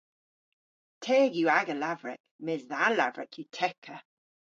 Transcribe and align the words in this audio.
Teg 1.03 1.31
yw 1.39 1.49
aga 1.57 1.75
lavrek 1.81 2.21
mes 2.45 2.61
dha 2.69 2.83
lavrek 2.97 3.33
yw 3.37 3.47
tekka! 3.57 3.97